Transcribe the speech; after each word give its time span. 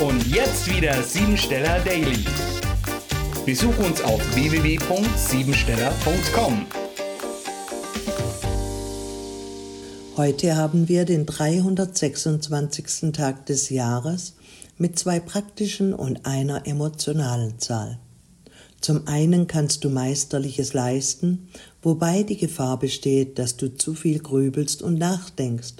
Und 0.00 0.26
jetzt 0.26 0.68
wieder 0.68 1.00
Siebensteller 1.04 1.78
Daily. 1.84 2.24
Besuch 3.46 3.78
uns 3.78 4.02
auf 4.02 4.20
www.siebensteller.com. 4.34 6.66
Heute 10.16 10.56
haben 10.56 10.88
wir 10.88 11.04
den 11.04 11.26
326. 11.26 13.12
Tag 13.12 13.46
des 13.46 13.70
Jahres 13.70 14.34
mit 14.78 14.98
zwei 14.98 15.20
praktischen 15.20 15.94
und 15.94 16.26
einer 16.26 16.66
emotionalen 16.66 17.60
Zahl. 17.60 18.00
Zum 18.80 19.06
einen 19.06 19.46
kannst 19.46 19.84
du 19.84 19.90
Meisterliches 19.90 20.72
leisten, 20.72 21.46
wobei 21.82 22.24
die 22.24 22.36
Gefahr 22.36 22.80
besteht, 22.80 23.38
dass 23.38 23.56
du 23.56 23.76
zu 23.76 23.94
viel 23.94 24.18
grübelst 24.18 24.82
und 24.82 24.98
nachdenkst, 24.98 25.74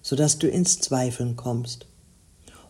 sodass 0.00 0.38
du 0.38 0.48
ins 0.48 0.80
Zweifeln 0.80 1.36
kommst. 1.36 1.84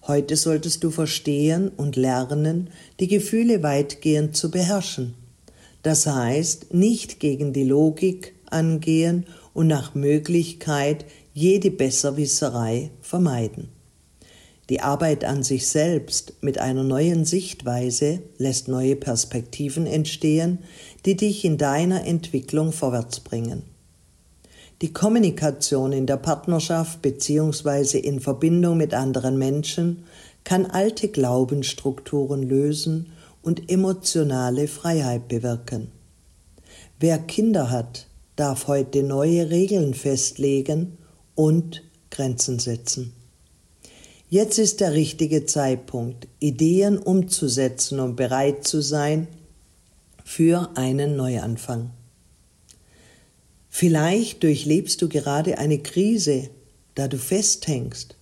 Heute 0.08 0.36
solltest 0.36 0.82
du 0.84 0.90
verstehen 0.90 1.68
und 1.68 1.94
lernen, 1.94 2.70
die 2.98 3.08
Gefühle 3.08 3.62
weitgehend 3.62 4.34
zu 4.34 4.50
beherrschen. 4.50 5.12
Das 5.82 6.06
heißt, 6.06 6.72
nicht 6.72 7.20
gegen 7.20 7.52
die 7.52 7.64
Logik 7.64 8.34
angehen 8.46 9.26
und 9.52 9.66
nach 9.66 9.94
Möglichkeit 9.94 11.04
jede 11.34 11.70
Besserwisserei 11.70 12.90
vermeiden. 13.02 13.68
Die 14.70 14.80
Arbeit 14.80 15.24
an 15.24 15.42
sich 15.42 15.66
selbst 15.66 16.34
mit 16.40 16.56
einer 16.56 16.84
neuen 16.84 17.26
Sichtweise 17.26 18.20
lässt 18.38 18.66
neue 18.66 18.96
Perspektiven 18.96 19.86
entstehen, 19.86 20.60
die 21.04 21.16
dich 21.16 21.44
in 21.44 21.58
deiner 21.58 22.06
Entwicklung 22.06 22.72
vorwärts 22.72 23.20
bringen. 23.20 23.64
Die 24.80 24.92
Kommunikation 24.92 25.92
in 25.92 26.06
der 26.06 26.18
Partnerschaft 26.18 27.02
bzw. 27.02 27.98
in 27.98 28.20
Verbindung 28.20 28.76
mit 28.76 28.94
anderen 28.94 29.36
Menschen 29.36 30.04
kann 30.44 30.66
alte 30.66 31.08
Glaubensstrukturen 31.08 32.44
lösen 32.44 33.12
und 33.42 33.72
emotionale 33.72 34.68
Freiheit 34.68 35.26
bewirken. 35.26 35.88
Wer 37.00 37.18
Kinder 37.18 37.70
hat, 37.70 38.06
darf 38.36 38.68
heute 38.68 39.02
neue 39.02 39.50
Regeln 39.50 39.94
festlegen 39.94 40.96
und 41.34 41.82
Grenzen 42.10 42.60
setzen. 42.60 43.12
Jetzt 44.30 44.58
ist 44.58 44.80
der 44.80 44.92
richtige 44.92 45.44
Zeitpunkt, 45.44 46.28
Ideen 46.38 46.98
umzusetzen 46.98 47.98
und 47.98 48.14
bereit 48.14 48.64
zu 48.64 48.80
sein 48.80 49.26
für 50.24 50.70
einen 50.76 51.16
Neuanfang. 51.16 51.90
Vielleicht 53.68 54.42
durchlebst 54.42 55.00
du 55.02 55.08
gerade 55.08 55.58
eine 55.58 55.78
Krise, 55.78 56.50
da 56.94 57.08
du 57.08 57.18
festhängst. 57.18 58.16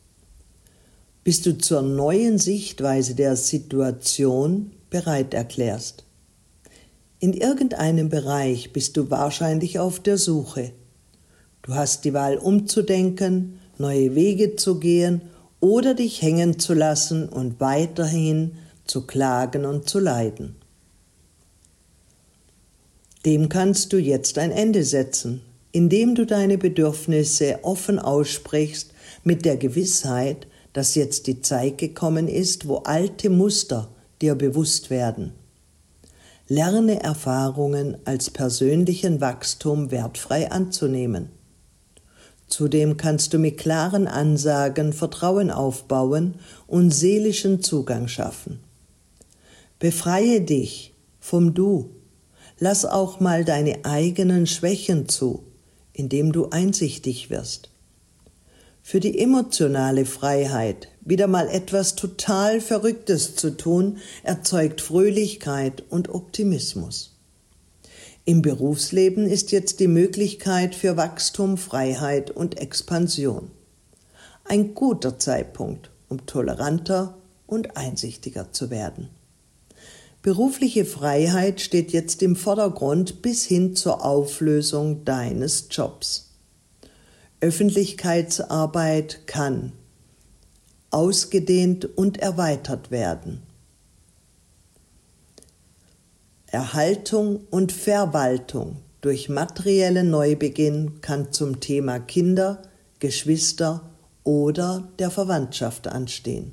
Bis 1.24 1.42
du 1.42 1.56
zur 1.56 1.82
neuen 1.82 2.38
Sichtweise 2.38 3.14
der 3.14 3.36
Situation 3.36 4.72
bereit 4.90 5.34
erklärst. 5.34 6.04
In 7.18 7.32
irgendeinem 7.32 8.10
Bereich 8.10 8.72
bist 8.72 8.96
du 8.96 9.10
wahrscheinlich 9.10 9.78
auf 9.78 10.00
der 10.00 10.18
Suche. 10.18 10.72
Du 11.62 11.74
hast 11.74 12.04
die 12.04 12.12
Wahl 12.12 12.36
umzudenken, 12.36 13.58
neue 13.78 14.14
Wege 14.14 14.56
zu 14.56 14.78
gehen 14.78 15.22
oder 15.60 15.94
dich 15.94 16.22
hängen 16.22 16.58
zu 16.58 16.74
lassen 16.74 17.28
und 17.28 17.58
weiterhin 17.60 18.58
zu 18.84 19.06
klagen 19.06 19.64
und 19.64 19.88
zu 19.88 19.98
leiden. 19.98 20.56
Dem 23.26 23.48
kannst 23.48 23.92
du 23.92 23.98
jetzt 23.98 24.38
ein 24.38 24.52
Ende 24.52 24.84
setzen, 24.84 25.42
indem 25.72 26.14
du 26.14 26.26
deine 26.26 26.58
Bedürfnisse 26.58 27.58
offen 27.62 27.98
aussprichst 27.98 28.92
mit 29.24 29.44
der 29.44 29.56
Gewissheit, 29.56 30.46
dass 30.72 30.94
jetzt 30.94 31.26
die 31.26 31.40
Zeit 31.40 31.78
gekommen 31.78 32.28
ist, 32.28 32.68
wo 32.68 32.76
alte 32.76 33.28
Muster 33.28 33.88
dir 34.22 34.36
bewusst 34.36 34.90
werden. 34.90 35.32
Lerne 36.46 37.02
Erfahrungen 37.02 37.96
als 38.04 38.30
persönlichen 38.30 39.20
Wachstum 39.20 39.90
wertfrei 39.90 40.52
anzunehmen. 40.52 41.30
Zudem 42.46 42.96
kannst 42.96 43.34
du 43.34 43.38
mit 43.38 43.58
klaren 43.58 44.06
Ansagen 44.06 44.92
Vertrauen 44.92 45.50
aufbauen 45.50 46.34
und 46.68 46.92
seelischen 46.92 47.60
Zugang 47.60 48.06
schaffen. 48.06 48.60
Befreie 49.80 50.42
dich 50.42 50.94
vom 51.18 51.54
Du. 51.54 51.95
Lass 52.58 52.84
auch 52.84 53.20
mal 53.20 53.44
deine 53.44 53.84
eigenen 53.84 54.46
Schwächen 54.46 55.08
zu, 55.08 55.44
indem 55.92 56.32
du 56.32 56.50
einsichtig 56.50 57.30
wirst 57.30 57.70
für 58.86 59.00
die 59.00 59.18
emotionale 59.18 60.04
Freiheit, 60.04 60.86
wieder 61.00 61.26
mal 61.26 61.48
etwas 61.48 61.96
total 61.96 62.60
Verrücktes 62.60 63.34
zu 63.34 63.56
tun, 63.56 63.98
erzeugt 64.22 64.80
Fröhlichkeit 64.80 65.82
und 65.90 66.08
Optimismus. 66.10 67.16
Im 68.24 68.42
Berufsleben 68.42 69.26
ist 69.26 69.50
jetzt 69.50 69.80
die 69.80 69.88
Möglichkeit 69.88 70.76
für 70.76 70.96
Wachstum, 70.96 71.58
Freiheit 71.58 72.30
und 72.30 72.60
Expansion. 72.60 73.50
Ein 74.44 74.72
guter 74.72 75.18
Zeitpunkt, 75.18 75.90
um 76.08 76.24
toleranter 76.24 77.18
und 77.48 77.76
einsichtiger 77.76 78.52
zu 78.52 78.70
werden. 78.70 79.08
Berufliche 80.26 80.84
Freiheit 80.84 81.60
steht 81.60 81.92
jetzt 81.92 82.20
im 82.20 82.34
Vordergrund 82.34 83.22
bis 83.22 83.44
hin 83.44 83.76
zur 83.76 84.04
Auflösung 84.04 85.04
deines 85.04 85.68
Jobs. 85.70 86.32
Öffentlichkeitsarbeit 87.40 89.28
kann 89.28 89.70
ausgedehnt 90.90 91.84
und 91.96 92.18
erweitert 92.18 92.90
werden. 92.90 93.44
Erhaltung 96.48 97.46
und 97.52 97.70
Verwaltung 97.70 98.78
durch 99.02 99.28
materiellen 99.28 100.10
Neubeginn 100.10 101.00
kann 101.02 101.30
zum 101.30 101.60
Thema 101.60 102.00
Kinder, 102.00 102.62
Geschwister 102.98 103.88
oder 104.24 104.88
der 104.98 105.12
Verwandtschaft 105.12 105.86
anstehen. 105.86 106.52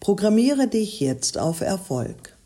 Programmiere 0.00 0.68
dich 0.68 1.00
jetzt 1.00 1.38
auf 1.38 1.60
Erfolg. 1.60 2.36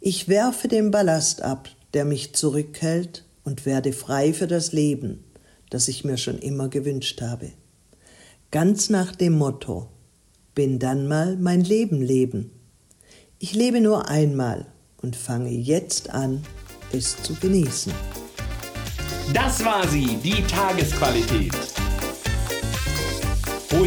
Ich 0.00 0.28
werfe 0.28 0.68
den 0.68 0.90
Ballast 0.90 1.42
ab, 1.42 1.68
der 1.94 2.04
mich 2.04 2.34
zurückhält, 2.34 3.24
und 3.44 3.64
werde 3.64 3.94
frei 3.94 4.34
für 4.34 4.46
das 4.46 4.72
Leben 4.72 5.24
das 5.70 5.88
ich 5.88 6.04
mir 6.04 6.16
schon 6.16 6.38
immer 6.38 6.68
gewünscht 6.68 7.20
habe. 7.20 7.52
Ganz 8.50 8.90
nach 8.90 9.14
dem 9.14 9.36
Motto, 9.36 9.88
bin 10.54 10.78
dann 10.78 11.06
mal 11.06 11.36
mein 11.36 11.62
Leben 11.62 12.02
leben. 12.02 12.50
Ich 13.38 13.54
lebe 13.54 13.80
nur 13.80 14.08
einmal 14.08 14.66
und 15.02 15.14
fange 15.14 15.50
jetzt 15.50 16.10
an, 16.10 16.44
es 16.92 17.22
zu 17.22 17.34
genießen. 17.34 17.92
Das 19.32 19.62
war 19.64 19.86
sie, 19.86 20.16
die 20.24 20.42
Tagesqualität. 20.44 21.77